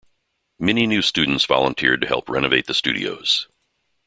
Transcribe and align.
Many 0.57 0.87
new 0.87 1.03
students 1.03 1.45
volunteered 1.45 2.01
to 2.01 2.07
help 2.07 2.27
renovate 2.27 2.65
the 2.65 2.73
studios. 2.73 3.47